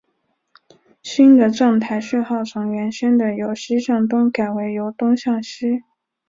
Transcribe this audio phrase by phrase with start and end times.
[1.03, 5.83] 新的站台序号从原先的由西向东改为由东向西。